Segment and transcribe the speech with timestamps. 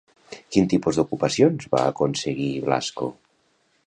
[0.53, 3.11] Quin tipus d'ocupacions va aconseguir, Blasco?